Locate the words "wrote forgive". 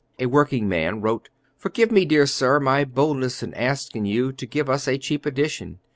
1.01-1.91